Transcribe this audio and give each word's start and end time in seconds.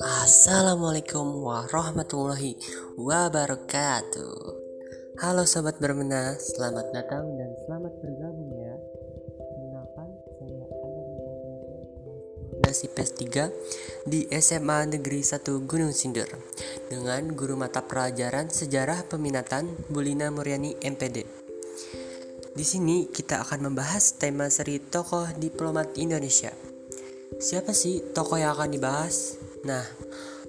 Assalamualaikum 0.00 1.44
warahmatullahi 1.44 2.56
wabarakatuh. 2.96 4.32
Halo 5.20 5.44
sobat 5.44 5.76
bermena, 5.76 6.40
selamat 6.40 6.88
datang 6.96 7.36
dan 7.36 7.52
selamat 7.68 7.92
bergabung 8.00 8.48
ya. 8.56 8.80
Perkenalkan, 9.36 10.08
saya 10.40 10.64
Adam 10.72 11.04
IPS 12.64 13.10
3 13.28 14.08
di 14.08 14.24
SMA 14.40 14.88
Negeri 14.88 15.20
1 15.20 15.68
Gunung 15.68 15.92
Sindur 15.92 16.32
Dengan 16.88 17.28
guru 17.36 17.60
mata 17.60 17.84
pelajaran 17.84 18.48
Sejarah 18.48 19.04
Peminatan 19.04 19.76
Bulina 19.92 20.32
Muryani 20.32 20.80
MPD 20.80 21.47
Di 22.58 22.66
sini 22.66 23.06
kita 23.06 23.46
akan 23.46 23.70
membahas 23.70 24.18
tema 24.18 24.50
seri 24.50 24.82
tokoh 24.82 25.30
diplomat 25.38 25.94
Indonesia 25.94 26.50
Siapa 27.38 27.70
sih 27.70 28.02
tokoh 28.10 28.34
yang 28.34 28.50
akan 28.50 28.74
dibahas? 28.74 29.38
Nah, 29.62 29.86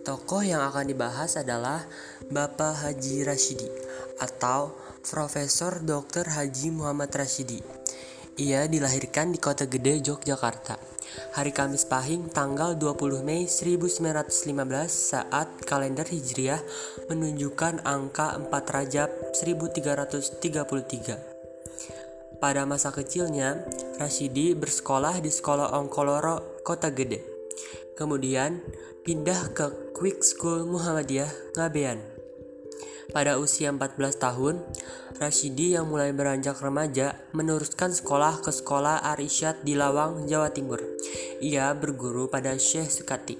tokoh 0.01 0.41
yang 0.41 0.65
akan 0.65 0.89
dibahas 0.89 1.37
adalah 1.37 1.85
Bapak 2.33 2.81
Haji 2.81 3.29
Rashidi 3.29 3.69
atau 4.17 4.73
Profesor 5.05 5.85
Dr. 5.85 6.33
Haji 6.33 6.73
Muhammad 6.73 7.13
Rashidi. 7.13 7.61
Ia 8.41 8.65
dilahirkan 8.65 9.29
di 9.29 9.37
Kota 9.37 9.69
Gede, 9.69 10.01
Yogyakarta. 10.01 10.81
Hari 11.37 11.53
Kamis 11.53 11.85
Pahing 11.85 12.33
tanggal 12.33 12.73
20 12.73 13.21
Mei 13.21 13.45
1915 13.45 14.49
saat 14.89 15.61
kalender 15.61 16.09
Hijriah 16.09 16.65
menunjukkan 17.05 17.85
angka 17.85 18.33
4 18.33 18.49
Rajab 18.49 19.13
1333. 19.37 21.28
Pada 22.39 22.63
masa 22.63 22.95
kecilnya, 22.95 23.67
Rashidi 23.99 24.55
bersekolah 24.55 25.19
di 25.19 25.27
Sekolah 25.27 25.75
Ongkoloro, 25.75 26.63
Kota 26.63 26.87
Gede. 26.87 27.19
Kemudian, 27.99 28.63
pindah 29.03 29.51
ke 29.51 29.91
Quick 29.91 30.23
School 30.23 30.63
Muhammadiyah 30.63 31.27
Ngabean. 31.59 31.99
Pada 33.11 33.35
usia 33.43 33.75
14 33.75 33.99
tahun, 34.15 34.55
Rashidi 35.19 35.75
yang 35.75 35.91
mulai 35.91 36.15
beranjak 36.15 36.63
remaja 36.63 37.19
meneruskan 37.35 37.91
sekolah 37.91 38.39
ke 38.39 38.55
sekolah 38.55 39.03
Arisyad 39.03 39.67
di 39.67 39.75
Lawang, 39.75 40.23
Jawa 40.23 40.55
Timur. 40.55 40.79
Ia 41.43 41.75
berguru 41.75 42.31
pada 42.31 42.55
Syekh 42.55 42.87
Sukati. 42.87 43.35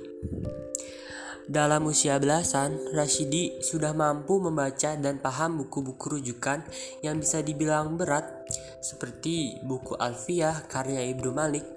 Dalam 1.49 1.89
usia 1.89 2.21
belasan, 2.21 2.77
Rashidi 2.93 3.57
sudah 3.65 3.89
mampu 3.97 4.37
membaca 4.37 4.93
dan 4.93 5.17
paham 5.17 5.65
buku-buku 5.65 6.21
rujukan 6.21 6.61
yang 7.01 7.17
bisa 7.17 7.41
dibilang 7.41 7.97
berat, 7.97 8.45
seperti 8.79 9.59
buku 9.63 9.95
Alfiyah 9.99 10.67
karya 10.71 11.03
Ibnu 11.11 11.35
Malik 11.35 11.67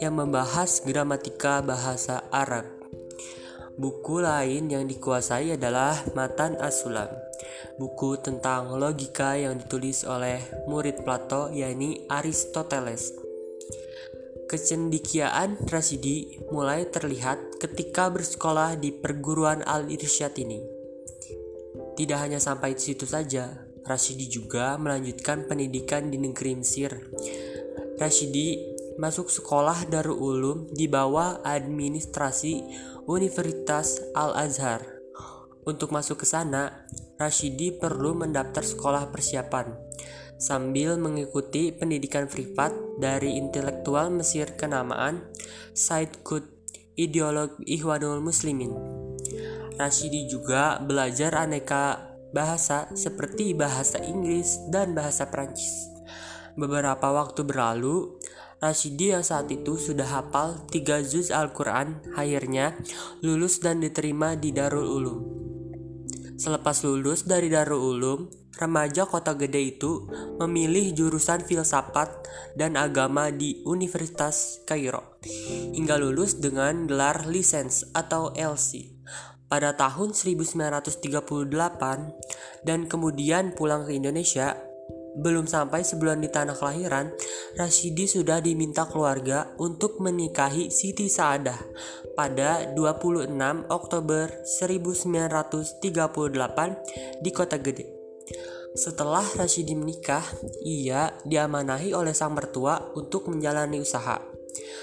yang 0.00 0.16
membahas 0.20 0.84
gramatika 0.84 1.64
bahasa 1.64 2.24
Arab. 2.28 2.68
Buku 3.72 4.20
lain 4.20 4.68
yang 4.68 4.84
dikuasai 4.84 5.56
adalah 5.56 5.96
Matan 6.12 6.60
As-Sulam, 6.60 7.08
buku 7.80 8.20
tentang 8.20 8.76
logika 8.76 9.32
yang 9.40 9.56
ditulis 9.56 10.04
oleh 10.04 10.44
murid 10.68 11.00
Plato 11.00 11.48
yakni 11.48 12.04
Aristoteles. 12.12 13.16
Kecendikiaan 14.44 15.56
Rasidi 15.64 16.36
mulai 16.52 16.84
terlihat 16.84 17.56
ketika 17.56 18.12
bersekolah 18.12 18.76
di 18.76 18.92
perguruan 18.92 19.64
Al-Irsyad 19.64 20.36
ini. 20.36 20.60
Tidak 21.96 22.18
hanya 22.20 22.36
sampai 22.36 22.76
di 22.76 22.92
situ 22.92 23.08
saja, 23.08 23.71
Rasidi 23.82 24.30
juga 24.30 24.78
melanjutkan 24.78 25.50
pendidikan 25.50 26.08
di 26.10 26.18
negeri 26.18 26.58
Mesir. 26.58 26.90
Rashidi 27.98 28.58
masuk 28.98 29.30
sekolah 29.30 29.88
Darul 29.90 30.18
Ulum 30.18 30.58
di 30.70 30.86
bawah 30.86 31.42
administrasi 31.42 32.62
Universitas 33.10 33.98
Al-Azhar. 34.14 34.86
Untuk 35.62 35.94
masuk 35.94 36.22
ke 36.22 36.26
sana, 36.26 36.86
Rashidi 37.18 37.70
perlu 37.74 38.18
mendaftar 38.18 38.66
sekolah 38.66 39.10
persiapan 39.14 39.70
sambil 40.42 40.98
mengikuti 40.98 41.70
pendidikan 41.70 42.26
privat 42.26 42.74
dari 42.98 43.38
intelektual 43.38 44.10
Mesir 44.10 44.58
kenamaan 44.58 45.22
Said 45.70 46.26
Qutb, 46.26 46.50
ideolog 46.98 47.54
Ikhwanul 47.62 48.18
Muslimin. 48.18 48.74
Rashidi 49.78 50.26
juga 50.26 50.82
belajar 50.82 51.38
aneka 51.38 52.11
bahasa 52.32 52.88
seperti 52.96 53.52
bahasa 53.52 54.00
Inggris 54.00 54.58
dan 54.72 54.96
bahasa 54.96 55.28
Prancis. 55.28 55.88
Beberapa 56.56 57.12
waktu 57.12 57.44
berlalu, 57.44 58.20
Rashidi 58.62 59.10
yang 59.10 59.26
saat 59.26 59.50
itu 59.50 59.74
sudah 59.74 60.06
hafal 60.06 60.70
3 60.70 61.02
juz 61.02 61.34
Al-Quran 61.34 61.98
akhirnya 62.14 62.78
lulus 63.18 63.58
dan 63.58 63.82
diterima 63.82 64.38
di 64.38 64.54
Darul 64.54 64.86
Ulum. 64.86 65.18
Selepas 66.38 66.86
lulus 66.86 67.26
dari 67.26 67.50
Darul 67.50 67.82
Ulum, 67.82 68.30
remaja 68.62 69.02
kota 69.10 69.34
gede 69.34 69.74
itu 69.74 70.06
memilih 70.38 70.94
jurusan 70.94 71.42
filsafat 71.42 72.22
dan 72.54 72.78
agama 72.78 73.34
di 73.34 73.66
Universitas 73.66 74.62
Kairo 74.62 75.18
hingga 75.74 75.98
lulus 75.98 76.38
dengan 76.38 76.86
gelar 76.86 77.26
lisens 77.26 77.90
atau 77.90 78.30
LC 78.36 78.91
pada 79.52 79.76
tahun 79.76 80.16
1938 80.16 82.64
dan 82.64 82.88
kemudian 82.88 83.52
pulang 83.52 83.84
ke 83.84 84.00
Indonesia 84.00 84.56
belum 85.12 85.44
sampai 85.44 85.84
sebulan 85.84 86.24
di 86.24 86.32
tanah 86.32 86.56
kelahiran, 86.56 87.12
Rashidi 87.60 88.08
sudah 88.08 88.40
diminta 88.40 88.88
keluarga 88.88 89.52
untuk 89.60 90.00
menikahi 90.00 90.72
Siti 90.72 91.12
Saadah 91.12 91.60
pada 92.16 92.72
26 92.72 93.28
Oktober 93.68 94.40
1938 94.40 97.20
di 97.20 97.28
Kota 97.28 97.60
Gede. 97.60 97.92
Setelah 98.72 99.28
Rashidi 99.36 99.76
menikah, 99.76 100.24
ia 100.64 101.12
diamanahi 101.28 101.92
oleh 101.92 102.16
sang 102.16 102.32
mertua 102.32 102.80
untuk 102.96 103.28
menjalani 103.28 103.84
usaha. 103.84 104.31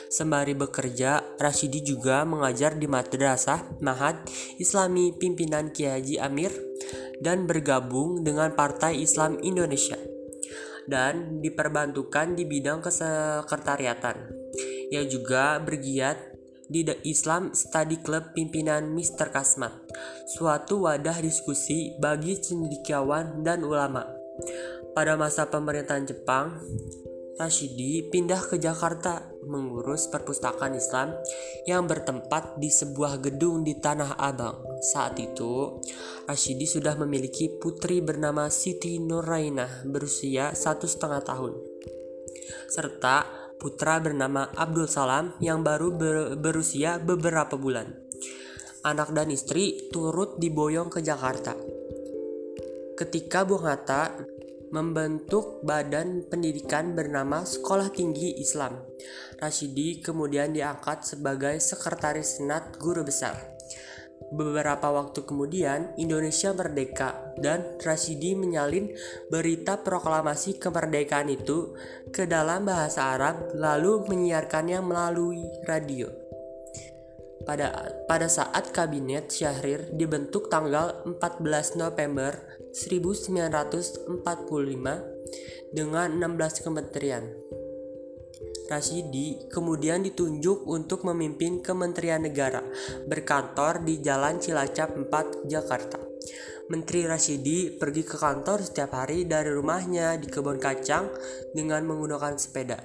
Sembari 0.10 0.58
bekerja, 0.58 1.22
Rashidi 1.38 1.86
juga 1.86 2.26
mengajar 2.26 2.74
di 2.74 2.90
Madrasah 2.90 3.80
Mahad 3.86 4.26
Islami 4.58 5.14
pimpinan 5.14 5.70
Kiai 5.70 6.02
Haji 6.02 6.16
Amir 6.18 6.54
dan 7.22 7.46
bergabung 7.46 8.26
dengan 8.26 8.56
Partai 8.58 9.04
Islam 9.06 9.38
Indonesia 9.46 10.00
dan 10.90 11.38
diperbantukan 11.46 12.34
di 12.34 12.50
bidang 12.50 12.82
kesekretariatan. 12.82 14.18
Ia 14.90 15.06
juga 15.06 15.62
bergiat 15.62 16.18
di 16.66 16.82
The 16.82 17.06
Islam 17.06 17.54
Study 17.54 18.02
Club 18.02 18.34
pimpinan 18.34 18.90
Mr. 18.94 19.30
Kasmat, 19.30 19.74
suatu 20.34 20.90
wadah 20.90 21.22
diskusi 21.22 21.94
bagi 22.02 22.42
cendekiawan 22.42 23.46
dan 23.46 23.62
ulama. 23.62 24.06
Pada 24.98 25.14
masa 25.14 25.46
pemerintahan 25.46 26.10
Jepang, 26.10 26.58
Rashidi 27.38 28.10
pindah 28.10 28.42
ke 28.42 28.58
Jakarta 28.58 29.29
mengurus 29.46 30.12
perpustakaan 30.12 30.76
Islam 30.76 31.16
yang 31.64 31.88
bertempat 31.88 32.60
di 32.60 32.68
sebuah 32.68 33.24
gedung 33.24 33.64
di 33.64 33.78
Tanah 33.78 34.20
Abang. 34.20 34.64
Saat 34.80 35.20
itu, 35.20 35.80
Rashidi 36.28 36.68
sudah 36.68 36.96
memiliki 37.00 37.48
putri 37.60 38.04
bernama 38.04 38.52
Siti 38.52 39.00
Nurainah 39.00 39.88
berusia 39.88 40.56
satu 40.56 40.88
setengah 40.88 41.22
tahun, 41.24 41.54
serta 42.68 43.28
putra 43.60 44.00
bernama 44.00 44.48
Abdul 44.56 44.88
Salam 44.88 45.36
yang 45.44 45.62
baru 45.62 45.92
ber 45.92 46.16
berusia 46.40 46.98
beberapa 46.98 47.60
bulan. 47.60 47.92
Anak 48.80 49.12
dan 49.12 49.28
istri 49.28 49.92
turut 49.92 50.40
diboyong 50.40 50.88
ke 50.88 51.04
Jakarta. 51.04 51.52
Ketika 52.96 53.44
Bung 53.44 53.68
Hatta 53.68 54.16
membentuk 54.70 55.66
badan 55.66 56.26
pendidikan 56.30 56.94
bernama 56.94 57.42
Sekolah 57.42 57.90
Tinggi 57.90 58.38
Islam. 58.38 58.78
Rashidi 59.42 60.02
kemudian 60.02 60.54
diangkat 60.54 61.06
sebagai 61.06 61.58
sekretaris 61.58 62.38
senat 62.38 62.78
guru 62.78 63.02
besar. 63.02 63.60
Beberapa 64.30 64.94
waktu 64.94 65.26
kemudian, 65.26 65.98
Indonesia 65.98 66.54
merdeka 66.54 67.34
dan 67.42 67.82
Rashidi 67.82 68.38
menyalin 68.38 68.94
berita 69.34 69.82
proklamasi 69.82 70.62
kemerdekaan 70.62 71.34
itu 71.34 71.74
ke 72.14 72.30
dalam 72.30 72.70
bahasa 72.70 73.18
Arab 73.18 73.58
lalu 73.58 74.06
menyiarkannya 74.06 74.86
melalui 74.86 75.42
radio. 75.66 76.29
Pada, 77.48 77.96
pada 78.08 78.28
saat 78.28 78.72
kabinet 78.76 79.32
Syahrir 79.32 79.92
dibentuk 79.96 80.52
tanggal 80.52 81.04
14 81.06 81.80
November 81.80 82.36
1945 82.74 84.10
dengan 85.74 86.08
16 86.20 86.66
kementerian. 86.66 87.24
Rasidi 88.70 89.50
kemudian 89.50 90.06
ditunjuk 90.06 90.70
untuk 90.70 91.02
memimpin 91.02 91.66
Kementerian 91.66 92.22
Negara 92.22 92.62
berkantor 93.10 93.82
di 93.82 93.98
Jalan 93.98 94.38
Cilacap 94.38 94.94
4, 94.94 95.50
Jakarta. 95.50 95.98
Menteri 96.70 97.10
Rasidi 97.10 97.74
pergi 97.74 98.06
ke 98.06 98.14
kantor 98.14 98.62
setiap 98.62 98.94
hari 98.94 99.26
dari 99.26 99.50
rumahnya 99.50 100.22
di 100.22 100.30
kebun 100.30 100.62
kacang 100.62 101.10
dengan 101.58 101.82
menggunakan 101.82 102.38
sepeda. 102.38 102.78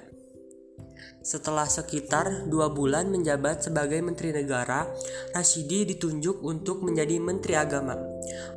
Setelah 1.25 1.65
sekitar 1.65 2.45
dua 2.45 2.69
bulan 2.69 3.09
menjabat 3.09 3.65
sebagai 3.65 3.97
Menteri 3.97 4.29
Negara, 4.29 4.85
Rashidi 5.33 5.81
ditunjuk 5.89 6.45
untuk 6.45 6.85
menjadi 6.85 7.17
Menteri 7.17 7.57
Agama. 7.57 7.97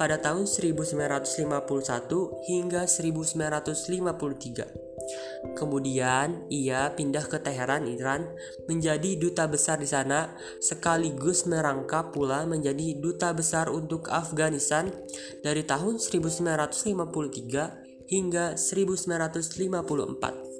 pada 0.00 0.16
tahun 0.16 0.48
1951 0.48 2.48
hingga 2.48 2.88
1953. 2.88 4.87
Kemudian 5.54 6.50
ia 6.50 6.90
pindah 6.92 7.24
ke 7.30 7.38
Teheran, 7.40 7.86
Iran, 7.86 8.26
menjadi 8.66 9.14
duta 9.16 9.46
besar 9.46 9.78
di 9.78 9.86
sana, 9.86 10.34
sekaligus 10.58 11.46
merangkap 11.46 12.10
pula 12.12 12.42
menjadi 12.44 12.98
duta 12.98 13.30
besar 13.32 13.70
untuk 13.70 14.10
Afghanistan 14.10 14.90
dari 15.40 15.62
tahun 15.62 16.02
1953 16.02 18.10
hingga 18.10 18.58
1954. 18.58 20.58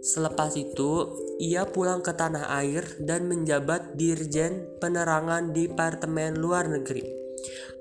Selepas 0.00 0.56
itu, 0.56 1.12
ia 1.36 1.68
pulang 1.68 2.00
ke 2.00 2.16
tanah 2.16 2.48
air 2.56 2.80
dan 3.04 3.28
menjabat 3.28 4.00
Dirjen 4.00 4.80
Penerangan 4.80 5.52
Departemen 5.52 6.40
Luar 6.40 6.72
Negeri. 6.72 7.04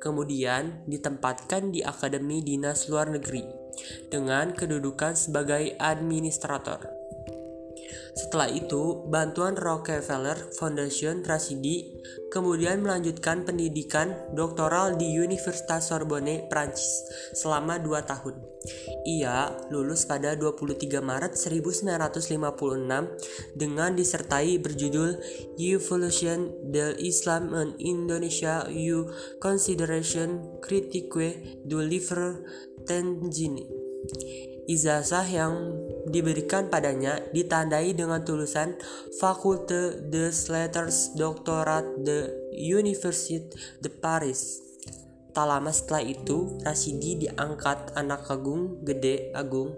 Kemudian 0.04 0.84
ditempatkan 0.88 1.72
di 1.72 1.80
Akademi 1.84 2.44
Dinas 2.44 2.92
Luar 2.92 3.07
Negeri 3.12 3.58
dengan 4.11 4.55
kedudukan 4.55 5.15
sebagai 5.15 5.75
administrator. 5.77 6.99
Setelah 8.19 8.51
itu, 8.51 9.07
bantuan 9.07 9.55
Rockefeller 9.55 10.35
Foundation 10.59 11.23
Rashidi 11.23 12.03
kemudian 12.27 12.83
melanjutkan 12.83 13.47
pendidikan 13.47 14.11
doktoral 14.35 14.99
di 14.99 15.07
Universitas 15.15 15.87
Sorbonne, 15.87 16.43
Prancis 16.51 17.07
selama 17.31 17.79
2 17.79 17.95
tahun. 18.03 18.35
Ia 19.07 19.71
lulus 19.71 20.03
pada 20.03 20.35
23 20.35 20.99
Maret 20.99 21.39
1956 21.39 23.55
dengan 23.55 23.95
disertai 23.95 24.59
berjudul 24.59 25.15
Evolution 25.55 26.51
de 26.67 26.99
Islam 26.99 27.55
in 27.55 27.71
Indonesia 27.79 28.67
U 28.67 29.07
Consideration 29.39 30.59
Critique 30.59 31.63
du 31.63 31.79
Livre 31.79 32.43
Tenjini. 32.89 33.69
Ijazah 34.65 35.30
yang 35.30 35.77
diberikan 36.09 36.74
padanya 36.74 37.21
ditandai 37.30 37.94
dengan 37.94 38.25
tulisan 38.25 38.74
Faculte 39.21 40.09
des 40.09 40.33
Lettres 40.50 41.13
Doctorat 41.13 41.86
de 42.01 42.33
Université 42.57 43.53
de 43.77 43.94
Paris. 43.94 44.57
Tak 45.38 45.45
lama 45.45 45.69
setelah 45.69 46.01
itu, 46.01 46.57
Rasidi 46.65 47.30
diangkat 47.30 47.94
anak 47.94 48.25
agung 48.25 48.81
gede 48.81 49.30
agung 49.38 49.77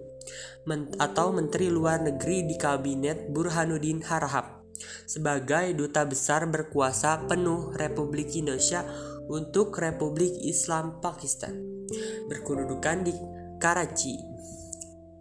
men 0.64 0.88
atau 0.96 1.36
Menteri 1.36 1.68
Luar 1.68 2.00
Negeri 2.00 2.48
di 2.48 2.56
Kabinet 2.56 3.34
Burhanuddin 3.34 4.06
Harahap 4.08 4.64
sebagai 5.10 5.74
duta 5.76 6.08
besar 6.08 6.48
berkuasa 6.48 7.28
penuh 7.28 7.74
Republik 7.76 8.32
Indonesia 8.38 8.86
untuk 9.28 9.76
Republik 9.78 10.32
Islam 10.46 11.02
Pakistan. 11.04 11.81
Berkedudukan 12.28 12.98
di 13.06 13.14
Karachi. 13.62 14.18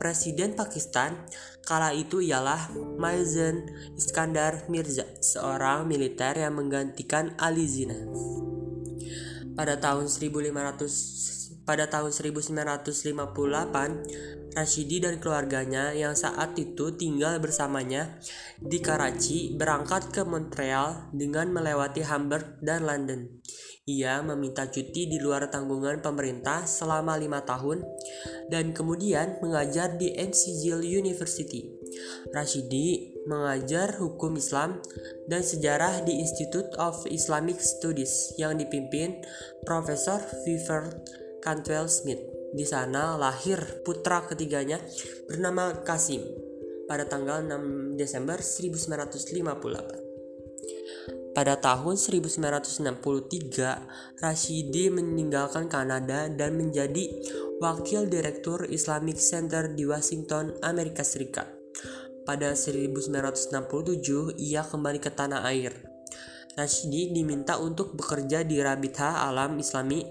Presiden 0.00 0.56
Pakistan 0.56 1.12
kala 1.68 1.92
itu 1.92 2.24
ialah 2.24 2.72
Maizen 2.96 3.68
Iskandar 4.00 4.64
Mirza, 4.72 5.04
seorang 5.20 5.84
militer 5.84 6.40
yang 6.40 6.56
menggantikan 6.56 7.36
Ali 7.36 7.68
Zina. 7.68 8.00
Pada 9.52 9.76
tahun 9.76 10.08
1500 10.08 11.28
pada 11.68 11.86
tahun 11.86 12.10
1958, 12.10 14.50
Rashidi 14.50 14.98
dan 14.98 15.22
keluarganya 15.22 15.94
yang 15.94 16.18
saat 16.18 16.58
itu 16.58 16.90
tinggal 16.98 17.38
bersamanya 17.38 18.18
di 18.58 18.82
Karachi 18.82 19.54
berangkat 19.54 20.10
ke 20.10 20.26
Montreal 20.26 21.06
dengan 21.14 21.54
melewati 21.54 22.02
Hamburg 22.02 22.58
dan 22.58 22.82
London. 22.82 23.30
Ia 23.90 24.22
meminta 24.22 24.70
cuti 24.70 25.10
di 25.10 25.18
luar 25.18 25.50
tanggungan 25.50 25.98
pemerintah 25.98 26.62
selama 26.62 27.18
lima 27.18 27.42
tahun 27.42 27.82
dan 28.46 28.70
kemudian 28.70 29.42
mengajar 29.42 29.98
di 29.98 30.14
Yale 30.14 30.86
University. 30.86 31.66
Rashidi 32.30 33.18
mengajar 33.26 33.98
hukum 33.98 34.38
Islam 34.38 34.78
dan 35.26 35.42
sejarah 35.42 36.06
di 36.06 36.22
Institute 36.22 36.70
of 36.78 37.02
Islamic 37.10 37.58
Studies 37.58 38.38
yang 38.38 38.54
dipimpin 38.54 39.26
Profesor 39.66 40.22
Viver 40.46 41.02
Cantwell 41.42 41.90
Smith. 41.90 42.22
Di 42.54 42.66
sana 42.66 43.18
lahir 43.18 43.82
putra 43.82 44.22
ketiganya 44.26 44.78
bernama 45.26 45.82
Kasim 45.82 46.22
pada 46.86 47.06
tanggal 47.06 47.42
6 47.42 47.98
Desember 47.98 48.38
1958. 48.38 50.09
Pada 51.30 51.54
tahun 51.58 51.94
1963, 51.94 54.18
Rashidi 54.18 54.90
meninggalkan 54.90 55.70
Kanada 55.70 56.26
dan 56.26 56.58
menjadi 56.58 57.06
wakil 57.62 58.10
direktur 58.10 58.66
Islamic 58.66 59.18
Center 59.18 59.70
di 59.70 59.86
Washington, 59.86 60.58
Amerika 60.62 61.06
Serikat. 61.06 61.46
Pada 62.26 62.54
1967, 62.54 64.34
ia 64.38 64.62
kembali 64.62 64.98
ke 64.98 65.10
tanah 65.10 65.46
air. 65.50 65.89
Rashidi 66.58 67.14
diminta 67.14 67.58
untuk 67.58 67.94
bekerja 67.94 68.42
di 68.42 68.58
Rabitha 68.58 69.22
Alam 69.26 69.58
Islami 69.62 70.02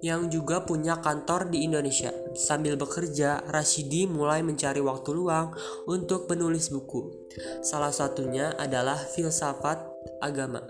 yang 0.00 0.32
juga 0.32 0.64
punya 0.64 0.98
kantor 0.98 1.52
di 1.52 1.62
Indonesia. 1.68 2.10
Sambil 2.34 2.74
bekerja, 2.80 3.44
Rashidi 3.46 4.08
mulai 4.08 4.42
mencari 4.42 4.80
waktu 4.82 5.10
luang 5.14 5.54
untuk 5.86 6.26
menulis 6.26 6.72
buku. 6.72 7.30
Salah 7.62 7.94
satunya 7.94 8.56
adalah 8.58 8.98
filsafat 8.98 9.78
agama. 10.18 10.64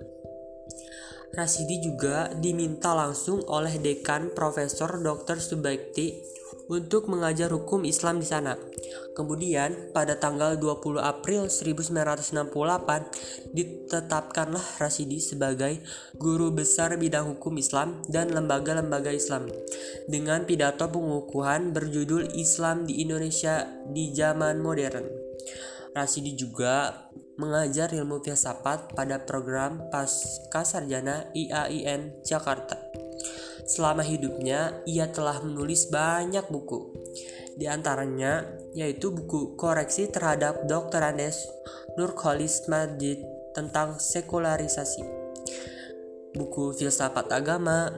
Rasidi 1.33 1.81
juga 1.81 2.29
diminta 2.37 2.93
langsung 2.93 3.41
oleh 3.49 3.81
dekan 3.81 4.37
Profesor 4.37 5.01
Dr. 5.01 5.41
Subaikti 5.41 6.21
untuk 6.69 7.09
mengajar 7.09 7.49
hukum 7.49 7.89
Islam 7.89 8.21
di 8.21 8.29
sana. 8.29 8.53
Kemudian, 9.13 9.93
pada 9.93 10.17
tanggal 10.17 10.57
20 10.57 11.05
April 11.05 11.53
1968, 11.53 13.53
ditetapkanlah 13.53 14.81
Rasidi 14.81 15.21
sebagai 15.21 15.85
guru 16.17 16.49
besar 16.49 16.97
bidang 16.97 17.37
hukum 17.37 17.61
Islam 17.61 18.01
dan 18.09 18.33
lembaga-lembaga 18.33 19.13
Islam 19.13 19.53
dengan 20.09 20.49
pidato 20.49 20.89
pengukuhan 20.89 21.77
berjudul 21.77 22.33
Islam 22.41 22.89
di 22.89 23.05
Indonesia 23.05 23.69
di 23.93 24.17
zaman 24.17 24.65
modern. 24.65 25.05
Rasidi 25.93 26.33
juga 26.33 27.05
mengajar 27.37 27.93
ilmu 27.93 28.25
filsafat 28.25 28.97
pada 28.97 29.21
program 29.29 29.93
Pasca 29.93 30.65
Sarjana 30.65 31.29
IAIN 31.37 32.25
Jakarta. 32.25 32.81
Selama 33.69 34.01
hidupnya, 34.01 34.81
ia 34.89 35.13
telah 35.13 35.45
menulis 35.45 35.93
banyak 35.93 36.49
buku. 36.49 37.03
Di 37.57 37.69
antaranya 37.69 38.45
yaitu 38.73 39.13
buku 39.13 39.55
koreksi 39.57 40.09
terhadap 40.09 40.65
Dr. 40.65 41.05
Andes 41.05 41.45
Nurkholis 41.97 42.65
Majid 42.69 43.21
tentang 43.53 44.01
sekularisasi. 44.01 45.05
Buku 46.33 46.73
filsafat 46.73 47.29
agama, 47.29 47.93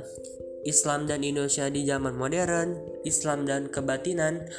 Islam 0.67 1.07
dan 1.07 1.23
Indonesia 1.23 1.71
di 1.71 1.87
zaman 1.87 2.19
modern, 2.19 2.75
Islam 3.07 3.47
dan 3.47 3.71
kebatinan, 3.71 4.51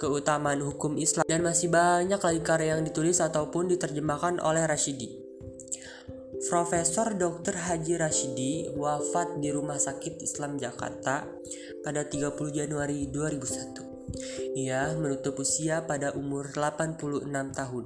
keutamaan 0.00 0.64
hukum 0.64 0.96
Islam, 0.96 1.28
dan 1.28 1.44
masih 1.44 1.68
banyak 1.68 2.16
lagi 2.16 2.40
karya 2.40 2.78
yang 2.78 2.86
ditulis 2.86 3.20
ataupun 3.20 3.68
diterjemahkan 3.68 4.40
oleh 4.40 4.64
Rashidi. 4.64 5.28
Profesor 6.38 7.18
Dr. 7.18 7.58
Haji 7.58 7.98
Rashidi 7.98 8.52
wafat 8.78 9.42
di 9.42 9.50
Rumah 9.50 9.76
Sakit 9.76 10.22
Islam 10.22 10.54
Jakarta 10.54 11.26
pada 11.82 12.06
30 12.06 12.30
Januari 12.54 13.10
2001. 13.10 13.87
Ia 14.56 14.96
menutup 14.96 15.42
usia 15.44 15.84
pada 15.84 16.16
umur 16.16 16.50
86 16.50 17.28
tahun. 17.52 17.84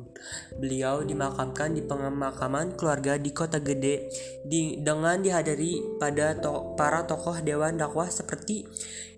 Beliau 0.56 1.02
dimakamkan 1.02 1.74
di 1.74 1.82
pemakaman 1.82 2.78
keluarga 2.78 3.18
di 3.18 3.34
Kota 3.34 3.58
Gede 3.58 4.08
di, 4.46 4.78
dengan 4.78 5.18
dihadiri 5.20 5.98
pada 5.98 6.38
to, 6.38 6.78
para 6.78 7.04
tokoh 7.04 7.42
dewan 7.42 7.76
dakwah 7.76 8.06
seperti 8.06 8.66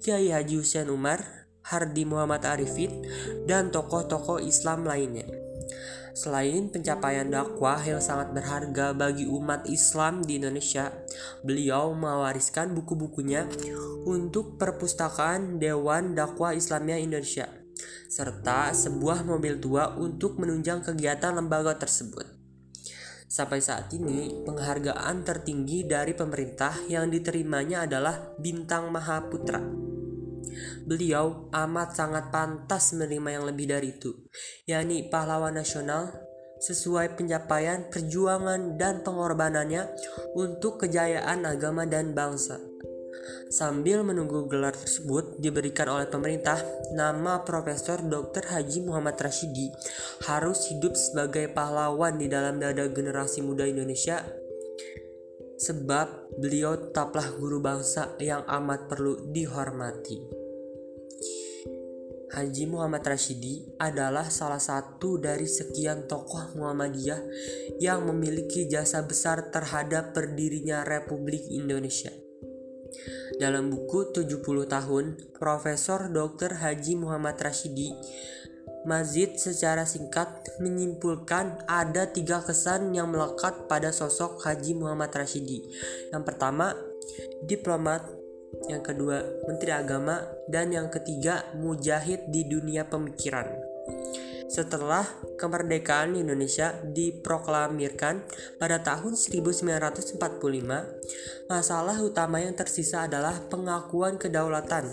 Kiai 0.01 0.33
Haji 0.33 0.55
Hussein 0.61 0.89
Umar, 0.89 1.49
Hardi 1.65 2.05
Muhammad 2.05 2.45
Arifin, 2.45 3.05
dan 3.49 3.73
tokoh-tokoh 3.73 4.41
Islam 4.41 4.85
lainnya. 4.85 5.44
Selain 6.15 6.71
pencapaian 6.71 7.27
dakwah 7.27 7.83
yang 7.83 7.99
sangat 7.99 8.31
berharga 8.31 8.95
bagi 8.95 9.27
umat 9.27 9.67
Islam 9.67 10.23
di 10.23 10.39
Indonesia, 10.39 10.95
beliau 11.43 11.91
mewariskan 11.91 12.71
buku-bukunya 12.71 13.51
untuk 14.07 14.55
perpustakaan 14.55 15.59
Dewan 15.59 16.15
Dakwah 16.15 16.55
Islamiyah 16.55 17.03
Indonesia, 17.03 17.51
serta 18.07 18.71
sebuah 18.71 19.27
mobil 19.27 19.59
tua 19.59 19.99
untuk 19.99 20.39
menunjang 20.39 20.87
kegiatan 20.87 21.35
lembaga 21.35 21.75
tersebut. 21.83 22.31
Sampai 23.27 23.59
saat 23.59 23.91
ini, 23.91 24.47
penghargaan 24.47 25.27
tertinggi 25.27 25.83
dari 25.83 26.15
pemerintah 26.15 26.79
yang 26.87 27.11
diterimanya 27.11 27.91
adalah 27.91 28.39
Bintang 28.39 28.95
Mahaputra. 28.95 29.59
Beliau 30.85 31.49
amat 31.53 31.97
sangat 31.97 32.29
pantas 32.29 32.93
menerima 32.97 33.41
yang 33.41 33.45
lebih 33.49 33.67
dari 33.71 33.95
itu, 33.95 34.13
yakni 34.69 35.09
pahlawan 35.09 35.57
nasional 35.57 36.13
sesuai 36.65 37.19
pencapaian 37.19 37.93
perjuangan 37.93 38.81
dan 38.81 39.05
pengorbanannya 39.05 39.85
untuk 40.33 40.87
kejayaan 40.87 41.45
agama 41.45 41.85
dan 41.85 42.17
bangsa. 42.17 42.57
Sambil 43.49 44.03
menunggu 44.03 44.51
gelar 44.51 44.75
tersebut 44.75 45.39
diberikan 45.39 45.89
oleh 45.89 46.09
pemerintah, 46.11 46.59
nama 46.93 47.41
Profesor 47.47 48.03
Dr. 48.03 48.51
Haji 48.51 48.85
Muhammad 48.85 49.17
Rashidi 49.17 49.71
harus 50.29 50.69
hidup 50.69 50.93
sebagai 50.99 51.49
pahlawan 51.53 52.21
di 52.21 52.27
dalam 52.29 52.59
dada 52.61 52.85
generasi 52.91 53.41
muda 53.41 53.65
Indonesia 53.65 54.21
sebab 55.55 56.37
beliau 56.37 56.77
tetaplah 56.77 57.31
guru 57.39 57.63
bangsa 57.63 58.19
yang 58.19 58.43
amat 58.45 58.91
perlu 58.91 59.31
dihormati. 59.31 60.34
Haji 62.35 62.67
Muhammad 62.67 63.07
Rashidi 63.07 63.63
adalah 63.79 64.27
salah 64.27 64.59
satu 64.59 65.23
dari 65.23 65.47
sekian 65.47 66.11
tokoh 66.11 66.59
Muhammadiyah 66.59 67.23
yang 67.79 68.11
memiliki 68.11 68.67
jasa 68.67 69.07
besar 69.07 69.55
terhadap 69.55 70.11
berdirinya 70.11 70.83
Republik 70.83 71.47
Indonesia. 71.47 72.11
Dalam 73.39 73.71
buku 73.71 74.11
70 74.11 74.67
tahun, 74.67 75.05
Profesor 75.39 76.11
Dr. 76.11 76.59
Haji 76.59 76.99
Muhammad 76.99 77.39
Rashidi 77.39 77.95
Mazid 78.85 79.41
secara 79.41 79.89
singkat 79.89 80.29
menyimpulkan 80.61 81.65
ada 81.65 82.05
tiga 82.13 82.45
kesan 82.45 82.93
yang 82.93 83.09
melekat 83.09 83.65
pada 83.65 83.89
sosok 83.89 84.45
Haji 84.45 84.77
Muhammad 84.77 85.09
Rashidi. 85.09 85.65
Yang 86.13 86.25
pertama, 86.29 86.77
diplomat 87.49 88.05
yang 88.71 88.83
kedua 88.83 89.25
menteri 89.47 89.73
agama, 89.75 90.25
dan 90.51 90.71
yang 90.73 90.89
ketiga 90.93 91.45
mujahid 91.57 92.29
di 92.29 92.47
dunia 92.47 92.87
pemikiran. 92.89 93.75
Setelah 94.55 95.03
kemerdekaan 95.35 96.15
Indonesia 96.15 96.79
diproklamirkan 96.87 98.23
pada 98.61 98.79
tahun 98.87 99.19
1945, 99.19 100.21
masalah 101.51 101.97
utama 101.99 102.39
yang 102.39 102.55
tersisa 102.55 103.11
adalah 103.11 103.35
pengakuan 103.51 104.15
kedaulatan. 104.15 104.87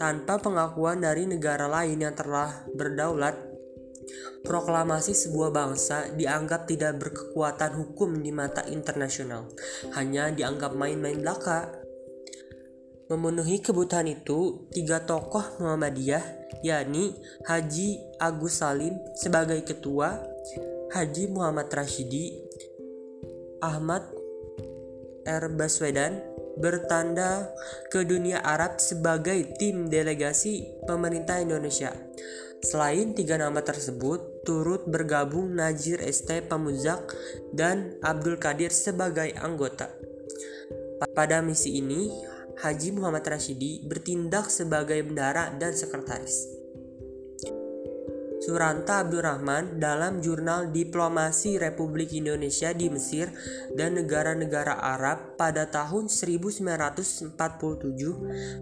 Tanpa 0.00 0.40
pengakuan 0.40 1.04
dari 1.04 1.28
negara 1.28 1.68
lain 1.68 2.08
yang 2.08 2.16
telah 2.16 2.64
berdaulat, 2.72 3.36
proklamasi 4.44 5.12
sebuah 5.12 5.50
bangsa 5.52 6.14
dianggap 6.16 6.64
tidak 6.64 6.96
berkekuatan 6.96 7.76
hukum 7.76 8.16
di 8.22 8.32
mata 8.32 8.64
internasional, 8.70 9.50
hanya 9.92 10.32
dianggap 10.32 10.72
main-main 10.72 11.20
belaka. 11.20 11.85
Memenuhi 13.06 13.62
kebutuhan 13.62 14.10
itu, 14.10 14.66
tiga 14.74 14.98
tokoh 15.06 15.62
Muhammadiyah, 15.62 16.22
yakni 16.66 17.14
Haji 17.46 18.18
Agus 18.18 18.58
Salim 18.58 18.98
sebagai 19.14 19.62
ketua, 19.62 20.26
Haji 20.90 21.30
Muhammad 21.30 21.70
Rashidi, 21.70 22.34
Ahmad 23.62 24.02
R. 25.22 25.44
Baswedan 25.54 26.18
bertanda 26.58 27.52
ke 27.92 28.02
dunia 28.02 28.42
Arab 28.42 28.82
sebagai 28.82 29.54
tim 29.54 29.86
delegasi 29.86 30.66
pemerintah 30.88 31.38
Indonesia. 31.38 31.94
Selain 32.64 33.14
tiga 33.14 33.38
nama 33.38 33.62
tersebut, 33.62 34.42
turut 34.42 34.88
bergabung 34.88 35.54
Najir 35.54 36.02
ST 36.10 36.50
Pamuzak 36.50 37.14
dan 37.54 38.00
Abdul 38.02 38.40
Qadir 38.40 38.74
sebagai 38.74 39.30
anggota. 39.38 39.92
Pada 41.12 41.44
misi 41.44 41.78
ini, 41.78 42.08
Haji 42.56 42.96
Muhammad 42.96 43.20
Rashidi 43.28 43.84
bertindak 43.84 44.48
sebagai 44.48 44.96
bendara 45.04 45.52
dan 45.60 45.76
sekretaris. 45.76 46.55
Suranta 48.46 49.02
Abdurrahman 49.02 49.82
dalam 49.82 50.22
jurnal 50.22 50.70
Diplomasi 50.70 51.58
Republik 51.58 52.14
Indonesia 52.14 52.70
di 52.70 52.86
Mesir 52.86 53.26
dan 53.74 53.98
negara-negara 53.98 54.78
Arab 54.78 55.34
pada 55.34 55.66
tahun 55.66 56.06
1947 56.06 57.34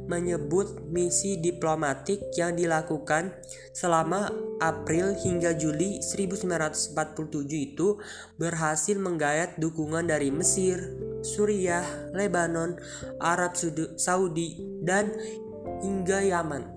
menyebut 0.09 0.89
misi 0.89 1.37
diplomatik 1.37 2.33
yang 2.33 2.57
dilakukan 2.57 3.37
selama 3.77 4.33
April 4.65 5.21
hingga 5.21 5.53
Juli 5.53 6.01
1947 6.01 6.97
itu 7.53 8.01
berhasil 8.41 8.97
menggayat 8.97 9.61
dukungan 9.61 10.09
dari 10.09 10.33
Mesir, 10.33 10.81
Suriah, 11.21 11.85
Lebanon, 12.17 12.81
Arab 13.21 13.53
Saudi, 14.01 14.81
dan 14.81 15.13
hingga 15.85 16.25
Yaman. 16.25 16.73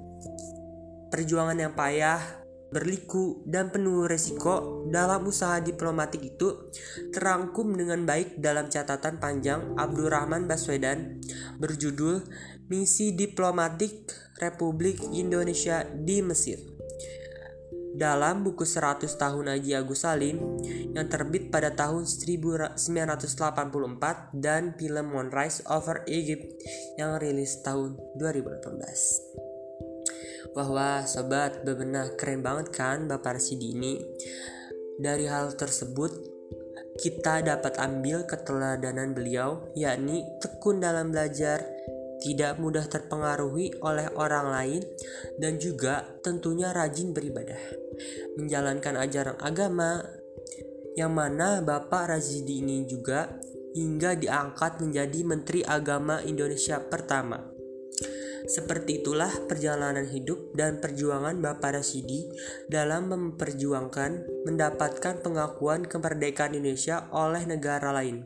Perjuangan 1.08 1.56
yang 1.56 1.72
payah, 1.72 2.47
berliku, 2.68 3.44
dan 3.48 3.72
penuh 3.72 4.08
resiko 4.08 4.84
dalam 4.92 5.24
usaha 5.28 5.60
diplomatik 5.64 6.20
itu 6.24 6.72
terangkum 7.16 7.72
dengan 7.76 8.04
baik 8.04 8.40
dalam 8.44 8.68
catatan 8.68 9.20
panjang 9.20 9.76
Abdurrahman 9.80 10.48
Baswedan 10.48 11.24
berjudul 11.60 12.28
Misi 12.68 13.16
Diplomatik 13.16 14.12
Republik 14.44 15.00
Indonesia 15.16 15.88
di 15.88 16.20
Mesir. 16.20 16.60
Dalam 17.98 18.46
buku 18.46 18.62
100 18.62 19.10
tahun 19.10 19.58
Haji 19.58 19.74
Agus 19.74 20.06
Salim 20.06 20.38
yang 20.94 21.10
terbit 21.10 21.50
pada 21.50 21.74
tahun 21.74 22.06
1984 22.06 22.78
dan 24.38 24.78
film 24.78 25.06
Moonrise 25.10 25.66
Over 25.66 26.06
Egypt 26.06 26.62
yang 27.02 27.18
rilis 27.18 27.58
tahun 27.66 27.98
2018 28.22 29.47
bahwa 30.58 31.06
sobat 31.06 31.62
bebenah 31.62 32.18
keren 32.18 32.42
banget 32.42 32.74
kan 32.74 33.06
Bapak 33.06 33.38
Rasidi 33.38 33.78
ini? 33.78 34.02
Dari 34.98 35.30
hal 35.30 35.54
tersebut 35.54 36.10
kita 36.98 37.46
dapat 37.46 37.78
ambil 37.78 38.26
keteladanan 38.26 39.14
beliau 39.14 39.70
yakni 39.78 40.26
tekun 40.42 40.82
dalam 40.82 41.14
belajar 41.14 41.62
tidak 42.18 42.58
mudah 42.58 42.90
terpengaruhi 42.90 43.78
oleh 43.86 44.10
orang 44.18 44.50
lain 44.50 44.82
dan 45.38 45.62
juga 45.62 46.02
tentunya 46.26 46.74
rajin 46.74 47.14
beribadah. 47.14 47.62
Menjalankan 48.42 48.98
ajaran 48.98 49.38
agama 49.38 50.02
yang 50.98 51.14
mana 51.14 51.62
Bapak 51.62 52.10
Razidi 52.10 52.66
ini 52.66 52.90
juga 52.90 53.30
hingga 53.78 54.18
diangkat 54.18 54.82
menjadi 54.82 55.20
Menteri 55.22 55.62
Agama 55.62 56.26
Indonesia 56.26 56.82
pertama 56.82 57.57
Seperti 58.48 59.04
itulah 59.04 59.30
perjalanan 59.44 60.08
hidup 60.08 60.56
dan 60.56 60.80
perjuangan 60.80 61.36
Bapak 61.44 61.84
Rasidi 61.84 62.32
dalam 62.72 63.12
memperjuangkan 63.12 64.44
mendapatkan 64.48 65.20
pengakuan 65.20 65.84
kemerdekaan 65.84 66.56
Indonesia 66.56 67.12
oleh 67.12 67.44
negara 67.44 67.92
lain. 67.92 68.24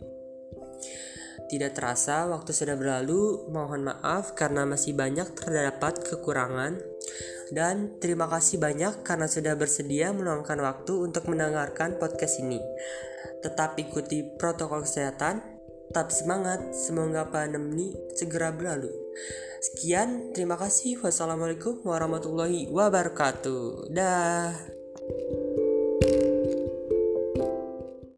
Tidak 1.49 1.73
terasa 1.75 2.29
waktu 2.29 2.53
sudah 2.53 2.77
berlalu, 2.77 3.49
mohon 3.51 3.83
maaf 3.89 4.37
karena 4.37 4.63
masih 4.63 4.95
banyak 4.95 5.35
terdapat 5.35 5.99
kekurangan 5.99 6.79
dan 7.51 7.99
terima 7.99 8.31
kasih 8.31 8.61
banyak 8.61 9.03
karena 9.03 9.27
sudah 9.27 9.59
bersedia 9.59 10.15
meluangkan 10.15 10.55
waktu 10.63 10.95
untuk 10.95 11.27
mendengarkan 11.27 11.99
podcast 11.99 12.39
ini. 12.39 12.63
Tetap 13.43 13.75
ikuti 13.75 14.23
protokol 14.23 14.87
kesehatan, 14.87 15.60
tetap 15.91 16.07
semangat, 16.07 16.71
semoga 16.71 17.27
pandemi 17.27 17.91
segera 18.15 18.55
berlalu. 18.55 18.95
Sekian, 19.59 20.31
terima 20.31 20.55
kasih. 20.55 21.03
Wassalamualaikum 21.03 21.83
warahmatullahi 21.83 22.71
wabarakatuh. 22.71 23.91
Dah. 23.91 24.55